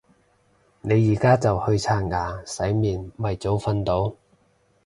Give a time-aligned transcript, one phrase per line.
[0.81, 4.15] 你而家就去刷牙洗面咪早瞓到